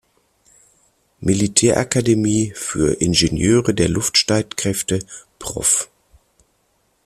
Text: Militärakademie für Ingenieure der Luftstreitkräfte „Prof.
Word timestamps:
Militärakademie 1.19 2.53
für 2.55 2.99
Ingenieure 3.01 3.71
der 3.75 3.87
Luftstreitkräfte 3.87 5.05
„Prof. 5.37 5.91